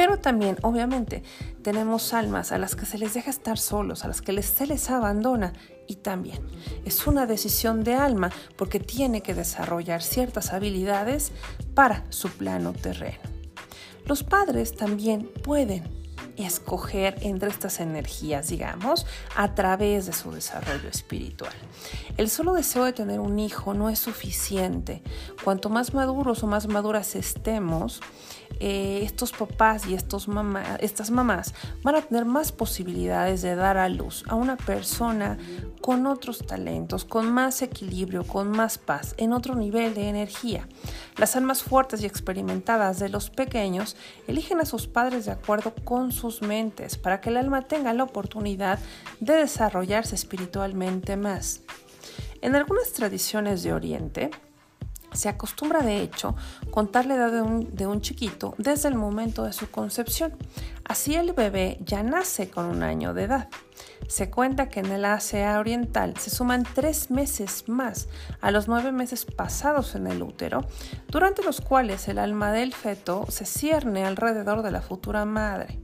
Pero 0.01 0.19
también, 0.19 0.57
obviamente, 0.63 1.23
tenemos 1.63 2.15
almas 2.15 2.53
a 2.53 2.59
las 2.59 2.75
que 2.75 2.87
se 2.87 2.97
les 2.97 3.13
deja 3.13 3.29
estar 3.29 3.59
solos, 3.59 4.03
a 4.03 4.09
las 4.09 4.23
que 4.23 4.43
se 4.43 4.67
les 4.67 4.89
abandona 4.89 5.53
y 5.87 5.97
también 5.97 6.41
es 6.87 7.07
una 7.07 7.27
decisión 7.27 7.85
de 7.85 7.97
alma 7.97 8.31
porque 8.57 8.81
tiene 8.81 9.21
que 9.21 9.35
desarrollar 9.35 10.01
ciertas 10.03 10.55
habilidades 10.55 11.33
para 11.75 12.07
su 12.09 12.31
plano 12.31 12.73
terreno. 12.73 13.21
Los 14.07 14.25
padres 14.25 14.75
también 14.75 15.31
pueden 15.45 15.85
escoger 16.47 17.19
entre 17.21 17.51
estas 17.51 17.81
energías, 17.81 18.49
digamos, 18.49 19.07
a 19.37 19.55
través 19.55 20.07
de 20.07 20.13
su 20.13 20.31
desarrollo 20.31 20.89
espiritual. 20.89 21.53
El 22.17 22.31
solo 22.31 22.55
deseo 22.55 22.85
de 22.85 22.93
tener 22.93 23.21
un 23.21 23.39
hijo 23.39 23.75
no 23.75 23.91
es 23.91 23.99
suficiente. 23.99 25.03
Cuanto 25.45 25.69
más 25.69 25.93
maduros 25.95 26.43
o 26.43 26.47
más 26.47 26.69
maduras 26.69 27.15
estemos, 27.17 28.01
eh, 28.59 29.01
estos 29.03 29.33
papás 29.33 29.87
y 29.87 29.95
estos 29.95 30.29
estas 30.81 31.11
mamás 31.11 31.55
van 31.83 31.95
a 31.95 32.03
tener 32.03 32.25
más 32.25 32.53
posibilidades 32.53 33.43
de 33.43 33.55
dar 33.55 33.79
a 33.79 33.89
luz 33.89 34.25
a 34.29 34.35
una 34.35 34.57
persona 34.57 35.39
con 35.81 36.07
otros 36.07 36.47
talentos, 36.47 37.05
con 37.05 37.31
más 37.33 37.63
equilibrio, 37.63 38.25
con 38.25 38.51
más 38.51 38.77
paz, 38.77 39.15
en 39.17 39.33
otro 39.33 39.55
nivel 39.55 39.95
de 39.95 40.09
energía. 40.09 40.69
Las 41.17 41.37
almas 41.37 41.63
fuertes 41.63 42.03
y 42.03 42.07
experimentadas 42.07 42.99
de 42.99 43.09
los 43.09 43.31
pequeños 43.31 43.97
eligen 44.27 44.61
a 44.61 44.67
sus 44.67 44.87
padres 44.87 45.25
de 45.25 45.33
acuerdo 45.33 45.75
con 45.85 46.13
sus 46.13 46.43
mentes 46.43 46.97
para 46.97 47.21
que 47.21 47.31
el 47.31 47.37
alma 47.37 47.63
tenga 47.63 47.93
la 47.93 48.05
oportunidad 48.05 48.79
de 49.21 49.35
desarrollarse 49.35 50.15
espiritualmente 50.15 51.17
más. 51.17 51.63
En 52.43 52.57
algunas 52.57 52.93
tradiciones 52.93 53.63
de 53.63 53.73
Oriente, 53.73 54.31
se 55.13 55.29
acostumbra 55.29 55.81
de 55.81 56.03
hecho 56.03 56.35
contar 56.71 57.07
la 57.07 57.15
edad 57.15 57.33
de 57.33 57.87
un, 57.87 58.01
chiquito 58.01 58.55
desde 58.59 58.89
el 58.89 58.95
momento 58.95 59.45
de 59.45 59.53
su 59.53 59.71
concepción. 59.71 60.33
Así 60.85 61.15
el 61.15 61.33
bebé 61.33 61.79
ya 61.85 62.03
nace 62.03 62.51
con 62.51 62.67
un 62.67 62.83
año 62.83 63.15
de 63.15 63.25
edad. 63.25 63.49
Se 64.09 64.31
cuenta 64.31 64.69
que 64.69 64.81
en 64.81 64.87
el 64.87 65.05
Asia 65.05 65.59
Oriental 65.59 66.17
se 66.17 66.31
suman 66.31 66.65
tres 66.75 67.11
meses 67.11 67.69
más 67.69 68.09
a 68.41 68.51
los 68.51 68.67
nueve 68.67 68.93
meses 68.93 69.25
pasados 69.25 69.95
en 69.95 70.07
el 70.07 70.23
útero, 70.23 70.67
durante 71.09 71.43
los 71.43 71.61
cuales 71.61 72.09
el 72.09 72.19
alma 72.19 72.53
del 72.53 72.75
feto 72.75 73.27
se 73.29 73.47
cierne 73.47 74.05
alrededor 74.05 74.63
de 74.63 74.73
la 74.73 74.83
futura 74.83 75.25
madre. 75.25 75.79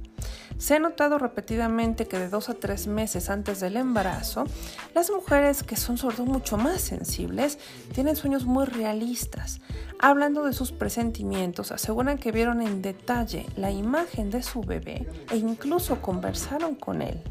Se 0.58 0.74
ha 0.74 0.78
notado 0.78 1.18
repetidamente 1.18 2.06
que 2.06 2.18
de 2.18 2.30
dos 2.30 2.48
a 2.48 2.54
tres 2.54 2.86
meses 2.86 3.28
antes 3.28 3.60
del 3.60 3.76
embarazo, 3.76 4.44
las 4.94 5.10
mujeres 5.10 5.62
que 5.62 5.76
son 5.76 5.98
sobre 5.98 6.16
todo 6.16 6.26
mucho 6.26 6.56
más 6.56 6.80
sensibles 6.80 7.58
tienen 7.92 8.16
sueños 8.16 8.46
muy 8.46 8.64
realistas. 8.64 9.60
Hablando 9.98 10.44
de 10.44 10.54
sus 10.54 10.72
presentimientos, 10.72 11.72
aseguran 11.72 12.16
que 12.18 12.32
vieron 12.32 12.62
en 12.62 12.80
detalle 12.80 13.44
la 13.56 13.70
imagen 13.70 14.30
de 14.30 14.42
su 14.42 14.62
bebé 14.62 15.06
e 15.30 15.36
incluso 15.36 16.00
conversaron 16.00 16.74
con 16.74 17.02
él. 17.02 17.22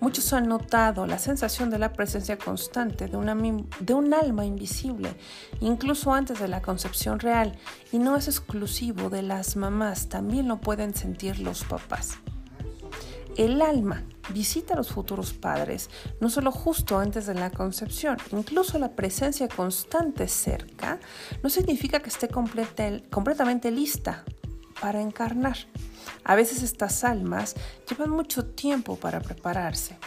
Muchos 0.00 0.32
han 0.32 0.48
notado 0.48 1.06
la 1.06 1.18
sensación 1.18 1.70
de 1.70 1.78
la 1.78 1.92
presencia 1.92 2.36
constante 2.36 3.06
de, 3.08 3.16
un 3.16 4.14
alma 4.14 4.44
invisible, 4.44 5.14
incluso 5.60 6.12
antes 6.12 6.40
de 6.40 6.48
la 6.48 6.62
concepción 6.62 7.20
real, 7.20 7.56
y 7.92 7.98
no 7.98 8.16
es 8.16 8.26
exclusivo 8.26 9.10
de 9.10 9.22
las 9.22 9.56
mamás, 9.56 10.08
también 10.08 10.48
lo 10.48 10.60
pueden 10.60 10.94
sentir 10.94 11.38
los 11.38 11.64
papás. 11.64 12.18
El 13.36 13.62
alma 13.62 14.02
visita 14.32 14.74
a 14.74 14.76
los 14.76 14.92
futuros 14.92 15.32
padres, 15.32 15.88
no 16.20 16.28
solo 16.28 16.52
justo 16.52 16.98
antes 16.98 17.26
de 17.26 17.34
la 17.34 17.50
concepción, 17.50 18.18
incluso 18.32 18.78
la 18.78 18.92
presencia 18.92 19.48
constante 19.48 20.28
cerca 20.28 21.00
no 21.42 21.48
significa 21.48 22.00
que 22.00 22.10
esté 22.10 22.28
completamente 22.28 23.70
lista 23.70 24.24
para 24.80 25.00
encarnar. 25.00 25.56
A 26.24 26.34
veces 26.34 26.62
estas 26.62 27.04
almas 27.04 27.54
llevan 27.88 28.10
mucho 28.10 28.44
tiempo 28.44 28.96
para 28.96 29.20
prepararse. 29.20 29.98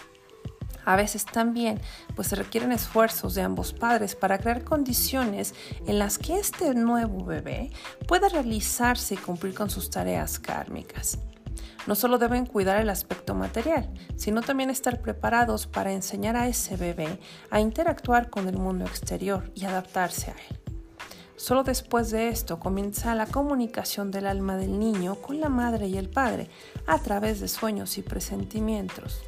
A 0.86 0.96
veces 0.96 1.26
también 1.26 1.82
pues 2.16 2.28
se 2.28 2.36
requieren 2.36 2.72
esfuerzos 2.72 3.34
de 3.34 3.42
ambos 3.42 3.74
padres 3.74 4.16
para 4.16 4.38
crear 4.38 4.64
condiciones 4.64 5.56
en 5.88 6.00
las 6.00 6.18
que 6.18 6.38
este 6.38 6.74
nuevo 6.76 7.26
bebé 7.26 7.72
pueda 8.08 8.30
realizarse 8.30 9.16
y 9.16 9.18
cumplir 9.18 9.56
con 9.56 9.70
sus 9.70 9.90
tareas 9.90 10.40
kármicas. 10.40 11.18
No 11.88 11.96
solo 11.96 12.18
deben 12.18 12.46
cuidar 12.46 12.82
el 12.82 12.90
aspecto 12.90 13.36
material, 13.36 13.92
sino 14.16 14.42
también 14.42 14.70
estar 14.70 15.02
preparados 15.02 15.68
para 15.68 15.92
enseñar 15.92 16.36
a 16.36 16.48
ese 16.48 16.78
bebé 16.78 17.20
a 17.52 17.60
interactuar 17.60 18.30
con 18.30 18.48
el 18.48 18.58
mundo 18.58 18.86
exterior 18.86 19.52
y 19.54 19.66
adaptarse 19.66 20.32
a 20.32 20.36
él. 20.50 20.65
Solo 21.46 21.64
después 21.64 22.10
de 22.10 22.30
esto 22.30 22.60
comienza 22.60 23.14
la 23.14 23.28
comunicación 23.28 24.10
del 24.10 24.26
alma 24.26 24.58
del 24.58 24.80
niño 24.80 25.14
con 25.14 25.40
la 25.40 25.48
madre 25.48 25.86
y 25.86 25.96
el 25.96 26.10
padre 26.10 26.50
a 26.88 26.98
través 26.98 27.40
de 27.40 27.48
sueños 27.48 28.00
y 28.00 28.02
presentimientos. 28.02 29.22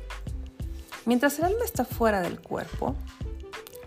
Mientras 1.05 1.37
el 1.37 1.45
alma 1.45 1.63
está 1.63 1.85
fuera 1.85 2.21
del 2.21 2.41
cuerpo, 2.41 2.95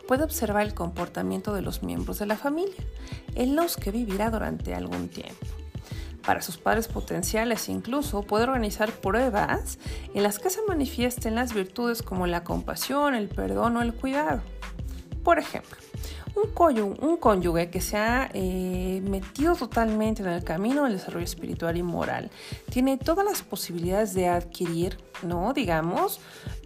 puede 0.07 0.23
observar 0.23 0.65
el 0.65 0.75
comportamiento 0.75 1.53
de 1.55 1.63
los 1.63 1.83
miembros 1.83 2.21
de 2.21 2.27
la 2.27 2.37
familia, 2.37 2.85
en 3.35 3.57
los 3.57 3.77
que 3.77 3.91
vivirá 3.91 4.31
durante 4.31 4.77
algún 4.77 5.09
tiempo 5.09 5.45
para 6.25 6.41
sus 6.41 6.57
padres 6.57 6.87
potenciales. 6.87 7.69
Incluso 7.69 8.23
puede 8.23 8.45
organizar 8.45 8.93
pruebas 8.93 9.81
en 10.15 10.23
las 10.23 10.39
que 10.39 10.51
se 10.51 10.63
manifiesten 10.69 11.35
las 11.35 11.53
virtudes 11.53 12.01
como 12.05 12.29
la 12.29 12.45
compasión, 12.45 13.17
el 13.17 13.29
perdón 13.29 13.77
o 13.77 13.83
el 13.83 13.93
cuidado. 13.93 14.41
Por 15.25 15.41
ejemplo, 15.41 15.77
un, 16.37 17.17
cónyuge, 17.17 17.71
que 17.71 17.81
se 17.81 17.97
ha 17.97 18.31
eh, 18.33 19.03
metido 19.05 19.55
totalmente 19.55 20.23
en 20.23 20.29
el 20.29 20.45
camino 20.45 20.85
del 20.85 20.95
desarrollo 20.95 21.25
espiritual 21.25 21.77
y 21.77 21.83
moral 21.83 22.31
tiene 22.71 22.97
todas 22.97 23.25
las 23.25 23.43
posibilidades 23.43 24.15
de 24.15 24.29
adquirir, 24.29 24.99
¿no? 25.23 25.53
Digamos, 25.53 26.21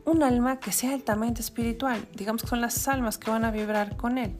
un 0.04 0.22
alma 0.22 0.60
que 0.60 0.72
sea 0.72 0.92
altamente 0.92 1.40
espiritual. 1.40 2.06
Digamos 2.14 2.42
que 2.42 2.48
son 2.48 2.60
las 2.60 2.88
almas 2.88 3.18
que 3.18 3.30
van 3.30 3.44
a 3.44 3.50
vibrar 3.50 3.96
con 3.96 4.18
él. 4.18 4.36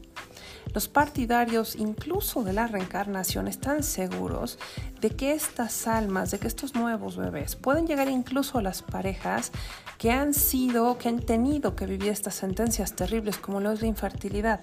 Los 0.75 0.89
partidarios 0.89 1.77
incluso 1.77 2.43
de 2.43 2.53
la 2.53 2.67
reencarnación 2.67 3.47
están 3.47 3.85
seguros 3.85 4.59
de 5.01 5.11
que 5.11 5.33
estas 5.33 5.87
almas, 5.87 6.33
de 6.33 6.41
que 6.41 6.49
estos 6.49 6.75
nuevos 6.75 7.17
bebés 7.17 7.55
pueden 7.55 7.87
llegar 7.87 8.09
incluso 8.09 8.59
a 8.59 8.63
las 8.63 8.83
parejas 8.83 9.53
que 9.99 10.11
han 10.11 10.35
sido, 10.35 10.99
que 10.99 11.09
han 11.09 11.21
tenido 11.21 11.77
que 11.77 11.87
vivir 11.87 12.09
estas 12.09 12.35
sentencias 12.35 12.97
terribles 12.97 13.39
como 13.39 13.61
lo 13.61 13.71
es 13.71 13.83
la 13.83 13.87
infertilidad. 13.87 14.61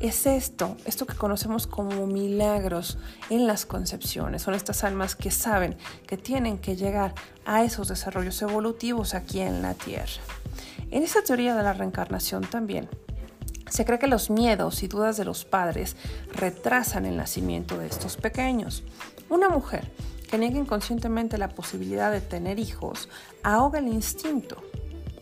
Es 0.00 0.26
esto, 0.26 0.76
esto 0.84 1.06
que 1.06 1.14
conocemos 1.14 1.66
como 1.66 2.06
milagros 2.06 2.98
en 3.30 3.46
las 3.46 3.66
concepciones. 3.66 4.42
Son 4.42 4.54
estas 4.54 4.84
almas 4.84 5.16
que 5.16 5.30
saben 5.30 5.76
que 6.06 6.16
tienen 6.16 6.58
que 6.58 6.76
llegar 6.76 7.14
a 7.44 7.64
esos 7.64 7.88
desarrollos 7.88 8.40
evolutivos 8.42 9.14
aquí 9.14 9.40
en 9.40 9.62
la 9.62 9.74
Tierra. 9.74 10.22
En 10.90 11.02
esta 11.02 11.22
teoría 11.22 11.54
de 11.54 11.62
la 11.62 11.72
reencarnación 11.72 12.44
también 12.44 12.88
se 13.68 13.84
cree 13.84 13.98
que 13.98 14.06
los 14.06 14.30
miedos 14.30 14.82
y 14.82 14.88
dudas 14.88 15.16
de 15.16 15.24
los 15.24 15.44
padres 15.44 15.96
retrasan 16.32 17.04
el 17.04 17.16
nacimiento 17.16 17.76
de 17.76 17.86
estos 17.86 18.16
pequeños. 18.16 18.82
Una 19.28 19.48
mujer 19.48 19.90
que 20.30 20.38
niega 20.38 20.58
inconscientemente 20.58 21.38
la 21.38 21.48
posibilidad 21.48 22.10
de 22.10 22.20
tener 22.20 22.58
hijos 22.58 23.08
ahoga 23.42 23.78
el 23.78 23.88
instinto. 23.88 24.62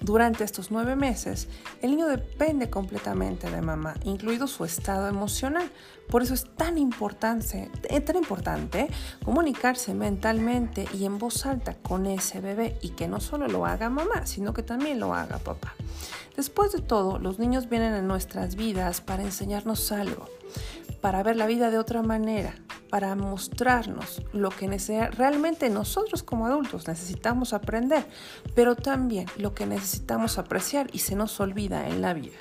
Durante 0.07 0.45
estos 0.45 0.71
nueve 0.71 0.95
meses, 0.95 1.49
el 1.83 1.91
niño 1.91 2.07
depende 2.07 2.71
completamente 2.71 3.51
de 3.51 3.61
mamá, 3.61 3.95
incluido 4.05 4.47
su 4.47 4.65
estado 4.65 5.09
emocional. 5.09 5.69
Por 6.09 6.23
eso 6.23 6.33
es 6.33 6.45
tan 6.55 6.79
importante, 6.79 7.73
eh, 7.91 8.01
tan 8.01 8.15
importante 8.15 8.87
comunicarse 9.25 9.95
mentalmente 9.95 10.87
y 10.95 11.07
en 11.07 11.19
voz 11.19 11.45
alta 11.45 11.75
con 11.75 12.07
ese 12.07 12.41
bebé 12.41 12.79
y 12.83 12.91
que 12.91 13.09
no 13.09 13.19
solo 13.19 13.49
lo 13.49 13.67
haga 13.67 13.91
mamá, 13.91 14.27
sino 14.27 14.55
que 14.55 14.63
también 14.63 15.01
lo 15.01 15.13
haga 15.13 15.39
papá. 15.39 15.75
Después 16.37 16.71
de 16.71 16.83
todo, 16.83 17.19
los 17.19 17.41
niños 17.41 17.69
vienen 17.69 17.93
a 17.93 18.01
nuestras 18.01 18.55
vidas 18.55 19.01
para 19.01 19.25
enseñarnos 19.25 19.91
algo, 19.91 20.27
para 21.01 21.25
ver 21.25 21.35
la 21.35 21.47
vida 21.47 21.73
de 21.73 21.79
otra 21.79 22.03
manera, 22.03 22.55
para 22.90 23.14
mostrarnos 23.14 24.23
lo 24.33 24.50
que 24.50 24.66
realmente 25.12 25.71
nosotros 25.71 26.23
como 26.23 26.47
adultos 26.47 26.88
necesitamos 26.88 27.52
aprender, 27.52 28.07
pero 28.55 28.76
también 28.76 29.26
lo 29.37 29.55
que 29.55 29.66
necesitamos 29.66 30.38
apreciar 30.38 30.88
y 30.93 31.00
se 31.00 31.16
nos 31.16 31.38
olvida 31.40 31.88
en 31.88 32.02
la 32.02 32.14
vida. 32.14 32.38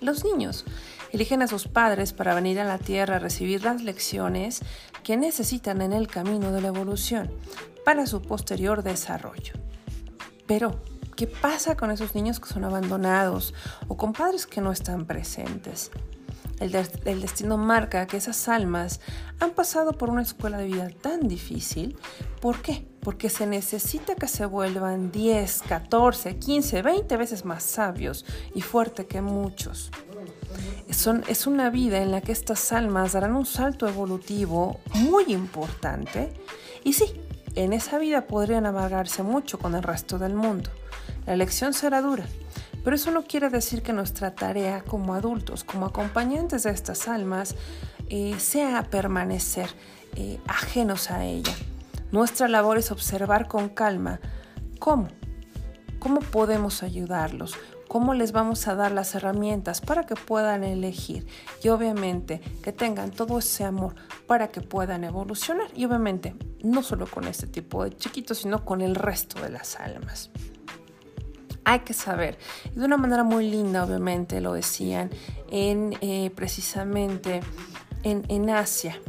Los 0.00 0.24
niños 0.24 0.64
eligen 1.12 1.42
a 1.42 1.46
sus 1.46 1.68
padres 1.68 2.12
para 2.12 2.34
venir 2.34 2.58
a 2.58 2.64
la 2.64 2.78
Tierra 2.78 3.16
a 3.16 3.20
recibir 3.20 3.62
las 3.62 3.82
lecciones 3.82 4.62
que 5.02 5.16
necesitan 5.16 5.82
en 5.82 5.92
el 5.92 6.08
camino 6.08 6.52
de 6.52 6.60
la 6.60 6.68
evolución 6.68 7.30
para 7.84 8.06
su 8.06 8.22
posterior 8.22 8.82
desarrollo. 8.82 9.54
Pero, 10.46 10.80
¿Qué 11.16 11.26
pasa 11.26 11.76
con 11.76 11.90
esos 11.90 12.14
niños 12.14 12.40
que 12.40 12.48
son 12.48 12.64
abandonados 12.64 13.54
o 13.86 13.96
con 13.96 14.12
padres 14.12 14.46
que 14.46 14.60
no 14.60 14.72
están 14.72 15.06
presentes? 15.06 15.90
El, 16.62 17.20
destino 17.20 17.56
marca 17.56 18.06
que 18.06 18.16
esas 18.16 18.48
almas 18.48 19.00
han 19.40 19.50
pasado 19.50 19.92
por 19.92 20.10
una 20.10 20.22
escuela 20.22 20.58
de 20.58 20.66
vida 20.66 20.88
tan 20.88 21.26
difícil. 21.26 21.96
¿Por 22.40 22.62
qué? 22.62 22.86
Porque 23.00 23.30
se 23.30 23.46
necesita 23.46 24.14
que 24.14 24.28
se 24.28 24.46
vuelvan 24.46 25.10
10, 25.10 25.62
14, 25.68 26.38
15, 26.38 26.82
20 26.82 27.16
veces 27.16 27.44
más 27.44 27.64
sabios 27.64 28.24
y 28.54 28.60
fuertes 28.60 29.06
que 29.06 29.20
muchos. 29.20 29.90
es 30.88 31.46
una 31.46 31.70
vida 31.70 32.00
en 32.00 32.12
la 32.12 32.20
que 32.20 32.32
estas 32.32 32.72
almas 32.72 33.12
darán 33.12 33.34
un 33.34 33.46
salto 33.46 33.88
evolutivo 33.88 34.78
muy 34.94 35.24
importante 35.32 36.32
y 36.84 36.92
sí, 36.92 37.20
en 37.54 37.72
esa 37.72 37.98
vida 37.98 38.26
podrían 38.26 38.66
amargarse 38.66 39.22
mucho 39.22 39.58
con 39.58 39.74
el 39.74 39.82
resto 39.82 40.18
del 40.18 40.34
mundo. 40.34 40.70
La 41.26 41.34
elección 41.34 41.72
será 41.72 42.00
dura, 42.00 42.24
pero 42.84 42.96
eso 42.96 43.10
no 43.10 43.24
quiere 43.24 43.48
decir 43.48 43.82
que 43.82 43.92
nuestra 43.92 44.34
tarea 44.34 44.82
como 44.82 45.14
adultos, 45.14 45.64
como 45.64 45.86
acompañantes 45.86 46.64
de 46.64 46.70
estas 46.70 47.08
almas, 47.08 47.54
eh, 48.08 48.34
sea 48.38 48.82
permanecer 48.90 49.70
eh, 50.16 50.38
ajenos 50.46 51.10
a 51.10 51.24
ella. 51.24 51.54
Nuestra 52.10 52.48
labor 52.48 52.78
es 52.78 52.90
observar 52.90 53.48
con 53.48 53.68
calma 53.68 54.20
cómo, 54.78 55.08
cómo 55.98 56.20
podemos 56.20 56.82
ayudarlos, 56.82 57.54
cómo 57.88 58.14
les 58.14 58.32
vamos 58.32 58.68
a 58.68 58.74
dar 58.74 58.92
las 58.92 59.14
herramientas 59.14 59.80
para 59.80 60.04
que 60.04 60.14
puedan 60.14 60.64
elegir 60.64 61.26
y 61.62 61.68
obviamente 61.68 62.40
que 62.62 62.72
tengan 62.72 63.10
todo 63.10 63.38
ese 63.38 63.64
amor 63.64 63.94
para 64.26 64.48
que 64.48 64.60
puedan 64.60 65.04
evolucionar 65.04 65.68
y 65.74 65.84
obviamente 65.84 66.34
no 66.62 66.82
solo 66.82 67.06
con 67.06 67.26
este 67.26 67.46
tipo 67.46 67.84
de 67.84 67.96
chiquitos, 67.96 68.38
sino 68.38 68.64
con 68.64 68.80
el 68.80 68.94
resto 68.94 69.40
de 69.40 69.50
las 69.50 69.76
almas. 69.76 70.30
Hay 71.72 71.80
que 71.80 71.94
saber, 71.94 72.36
de 72.74 72.84
una 72.84 72.98
manera 72.98 73.24
muy 73.24 73.48
linda 73.48 73.82
obviamente 73.82 74.42
lo 74.42 74.52
decían 74.52 75.08
en 75.50 75.96
eh, 76.02 76.30
precisamente 76.36 77.40
en, 78.02 78.26
en 78.28 78.50
Asia, 78.50 79.00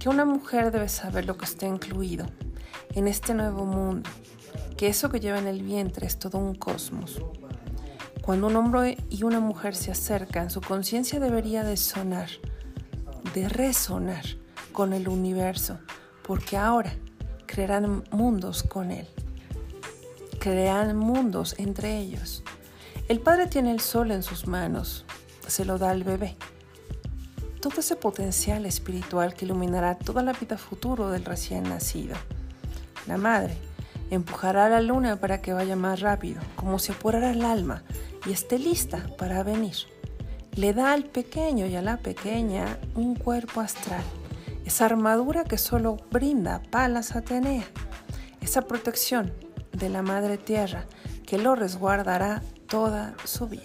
que 0.00 0.08
una 0.08 0.24
mujer 0.24 0.72
debe 0.72 0.88
saber 0.88 1.24
lo 1.24 1.36
que 1.36 1.44
está 1.44 1.68
incluido 1.68 2.26
en 2.96 3.06
este 3.06 3.32
nuevo 3.32 3.64
mundo, 3.64 4.10
que 4.76 4.88
eso 4.88 5.08
que 5.08 5.20
lleva 5.20 5.38
en 5.38 5.46
el 5.46 5.62
vientre 5.62 6.08
es 6.08 6.18
todo 6.18 6.38
un 6.38 6.56
cosmos. 6.56 7.22
Cuando 8.22 8.48
un 8.48 8.56
hombre 8.56 8.96
y 9.08 9.22
una 9.22 9.38
mujer 9.38 9.76
se 9.76 9.92
acercan, 9.92 10.50
su 10.50 10.60
conciencia 10.60 11.20
debería 11.20 11.62
de 11.62 11.76
sonar, 11.76 12.28
de 13.34 13.48
resonar 13.48 14.24
con 14.72 14.94
el 14.94 15.06
universo, 15.06 15.78
porque 16.24 16.56
ahora 16.56 16.92
crearán 17.46 18.02
mundos 18.10 18.64
con 18.64 18.90
él. 18.90 19.06
Crearán 20.44 20.94
mundos 20.94 21.54
entre 21.56 21.96
ellos. 21.96 22.42
El 23.08 23.20
padre 23.20 23.46
tiene 23.46 23.70
el 23.70 23.80
sol 23.80 24.10
en 24.10 24.22
sus 24.22 24.46
manos, 24.46 25.06
se 25.46 25.64
lo 25.64 25.78
da 25.78 25.88
al 25.88 26.04
bebé. 26.04 26.36
Todo 27.62 27.80
ese 27.80 27.96
potencial 27.96 28.66
espiritual 28.66 29.32
que 29.32 29.46
iluminará 29.46 29.96
toda 29.96 30.22
la 30.22 30.34
vida 30.34 30.58
futuro 30.58 31.08
del 31.08 31.24
recién 31.24 31.62
nacido. 31.62 32.14
La 33.06 33.16
madre 33.16 33.56
empujará 34.10 34.66
a 34.66 34.68
la 34.68 34.82
luna 34.82 35.16
para 35.16 35.40
que 35.40 35.54
vaya 35.54 35.76
más 35.76 36.00
rápido, 36.00 36.42
como 36.56 36.78
si 36.78 36.92
apurara 36.92 37.30
el 37.30 37.42
alma 37.42 37.82
y 38.26 38.32
esté 38.32 38.58
lista 38.58 39.06
para 39.16 39.42
venir. 39.44 39.76
Le 40.56 40.74
da 40.74 40.92
al 40.92 41.04
pequeño 41.04 41.64
y 41.64 41.74
a 41.74 41.80
la 41.80 41.96
pequeña 41.96 42.78
un 42.94 43.14
cuerpo 43.14 43.62
astral, 43.62 44.04
esa 44.66 44.84
armadura 44.84 45.44
que 45.44 45.56
solo 45.56 45.96
brinda 46.10 46.60
Palas 46.70 47.16
Atenea, 47.16 47.64
esa 48.42 48.60
protección 48.60 49.32
de 49.76 49.88
la 49.88 50.02
Madre 50.02 50.38
Tierra 50.38 50.86
que 51.26 51.38
lo 51.38 51.54
resguardará 51.54 52.42
toda 52.68 53.14
su 53.24 53.48
vida. 53.48 53.62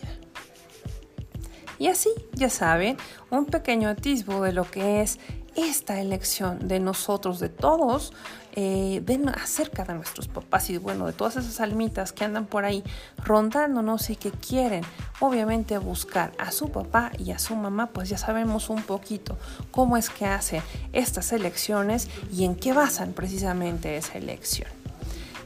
Y 1.77 1.87
así, 1.87 2.09
ya 2.33 2.49
saben, 2.49 2.97
un 3.29 3.45
pequeño 3.45 3.87
atisbo 3.87 4.41
de 4.41 4.51
lo 4.51 4.69
que 4.69 5.01
es 5.01 5.17
esta 5.55 5.99
elección 5.99 6.67
de 6.67 6.79
nosotros, 6.79 7.39
de 7.39 7.49
todos, 7.49 8.13
eh, 8.53 9.01
de, 9.05 9.31
acerca 9.41 9.85
de 9.85 9.93
nuestros 9.93 10.27
papás 10.27 10.69
y 10.69 10.77
bueno, 10.77 11.07
de 11.07 11.13
todas 11.13 11.37
esas 11.37 11.59
almitas 11.61 12.11
que 12.11 12.25
andan 12.25 12.45
por 12.45 12.65
ahí 12.65 12.83
rondándonos 13.23 14.09
y 14.09 14.15
que 14.15 14.31
quieren 14.31 14.83
obviamente 15.19 15.77
buscar 15.77 16.33
a 16.37 16.51
su 16.51 16.69
papá 16.69 17.11
y 17.17 17.31
a 17.31 17.39
su 17.39 17.55
mamá, 17.55 17.87
pues 17.87 18.09
ya 18.09 18.17
sabemos 18.17 18.69
un 18.69 18.81
poquito 18.83 19.37
cómo 19.71 19.97
es 19.97 20.09
que 20.09 20.25
hacen 20.25 20.61
estas 20.93 21.31
elecciones 21.31 22.09
y 22.31 22.45
en 22.45 22.55
qué 22.55 22.73
basan 22.73 23.13
precisamente 23.13 23.95
esa 23.97 24.17
elección. 24.17 24.78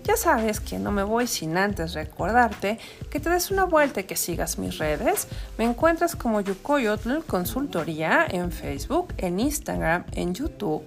Ya 0.03 0.17
sabes 0.17 0.59
que 0.59 0.79
no 0.79 0.91
me 0.91 1.03
voy 1.03 1.27
sin 1.27 1.57
antes 1.57 1.93
recordarte 1.93 2.77
que 3.09 3.21
te 3.21 3.29
des 3.29 3.51
una 3.51 3.63
vuelta 3.63 4.01
y 4.01 4.03
que 4.03 4.17
sigas 4.17 4.57
mis 4.57 4.77
redes. 4.77 5.29
Me 5.57 5.63
encuentras 5.63 6.17
como 6.17 6.41
Yukoyotl 6.41 7.19
Consultoría 7.25 8.25
en 8.29 8.51
Facebook, 8.51 9.13
en 9.17 9.39
Instagram, 9.39 10.03
en 10.11 10.33
YouTube. 10.33 10.83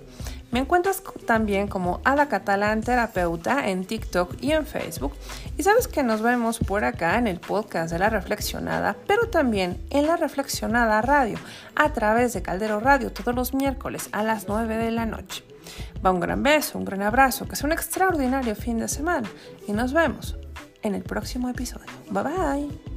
Me 0.50 0.60
encuentras 0.60 1.02
también 1.26 1.66
como 1.66 2.00
Ada 2.04 2.28
Catalán 2.28 2.82
Terapeuta 2.82 3.68
en 3.68 3.86
TikTok 3.86 4.36
y 4.42 4.52
en 4.52 4.66
Facebook. 4.66 5.14
Y 5.56 5.62
sabes 5.62 5.88
que 5.88 6.02
nos 6.02 6.20
vemos 6.20 6.58
por 6.58 6.84
acá 6.84 7.18
en 7.18 7.26
el 7.26 7.40
podcast 7.40 7.92
de 7.92 7.98
La 7.98 8.10
Reflexionada, 8.10 8.96
pero 9.06 9.30
también 9.30 9.80
en 9.90 10.06
La 10.06 10.16
Reflexionada 10.16 11.00
Radio, 11.00 11.38
a 11.74 11.92
través 11.94 12.34
de 12.34 12.42
Caldero 12.42 12.80
Radio 12.80 13.12
todos 13.12 13.34
los 13.34 13.54
miércoles 13.54 14.10
a 14.12 14.22
las 14.22 14.46
9 14.46 14.76
de 14.76 14.90
la 14.90 15.06
noche. 15.06 15.55
Un 16.10 16.20
gran 16.20 16.42
beso, 16.42 16.78
un 16.78 16.84
gran 16.84 17.02
abrazo, 17.02 17.46
que 17.46 17.56
sea 17.56 17.66
un 17.66 17.72
extraordinario 17.72 18.54
fin 18.54 18.78
de 18.78 18.88
semana 18.88 19.28
y 19.66 19.72
nos 19.72 19.92
vemos 19.92 20.36
en 20.82 20.94
el 20.94 21.02
próximo 21.02 21.48
episodio. 21.48 21.90
Bye 22.10 22.22
bye. 22.22 22.95